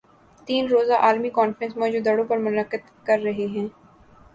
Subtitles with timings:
[0.47, 3.67] تین روزہ عالمی کانفرنس موئن جو دڑو پر منعقد کررہے ہیں